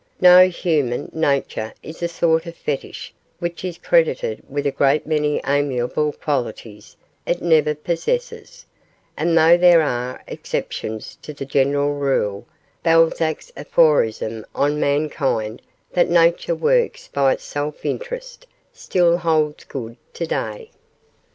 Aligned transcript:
No; 0.19 0.49
human 0.49 1.11
nature 1.13 1.75
is 1.83 2.01
a 2.01 2.07
sort 2.07 2.47
of 2.47 2.55
fetish 2.55 3.13
which 3.37 3.63
is 3.63 3.77
credited 3.77 4.41
with 4.49 4.65
a 4.65 4.71
great 4.71 5.05
many 5.05 5.39
amiable 5.45 6.11
qualities 6.13 6.97
it 7.27 7.39
never 7.39 7.75
possesses, 7.75 8.65
and 9.15 9.37
though 9.37 9.57
there 9.57 9.83
are 9.83 10.23
exceptions 10.27 11.19
to 11.21 11.35
the 11.35 11.45
general 11.45 11.93
rule, 11.93 12.47
Balzac's 12.81 13.51
aphorism 13.55 14.43
on 14.55 14.79
mankind 14.79 15.61
that 15.93 16.09
'Nature 16.09 16.55
works 16.55 17.07
by 17.07 17.35
self 17.35 17.85
interest,' 17.85 18.47
still 18.73 19.17
holds 19.17 19.65
good 19.65 19.97
today. 20.15 20.71